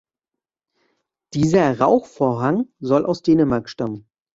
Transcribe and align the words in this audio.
Dieser 1.35 1.77
Rauchvorhang 1.79 2.67
soll 2.79 3.05
aus 3.05 3.21
Dänemark 3.21 3.69
stammen. 3.69 4.09